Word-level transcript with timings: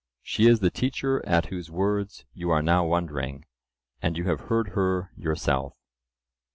She 0.23 0.47
is 0.47 0.61
the 0.61 0.71
teacher 0.71 1.23
at 1.27 1.45
whose 1.49 1.69
words 1.69 2.25
you 2.33 2.49
are 2.49 2.63
now 2.63 2.83
wondering, 2.87 3.45
and 4.01 4.17
you 4.17 4.23
have 4.23 4.49
heard 4.49 4.69
her 4.69 5.11
yourself. 5.15 5.75